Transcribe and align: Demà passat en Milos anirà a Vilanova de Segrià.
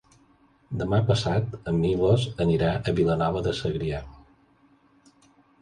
Demà 0.79 0.99
passat 1.11 1.53
en 1.73 1.77
Milos 1.83 2.25
anirà 2.47 2.71
a 2.93 2.97
Vilanova 3.01 3.47
de 3.49 3.55
Segrià. 3.61 4.01